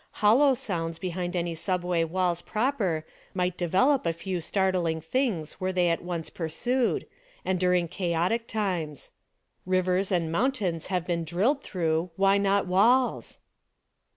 [0.13, 3.05] Hollow sounds behind any subway walls proper
[3.35, 7.05] might develop a few startling things, were they at once pursued,
[7.45, 9.11] and during chaotic times.
[9.63, 13.41] Rivers and mountains have been drilled through— why not walls?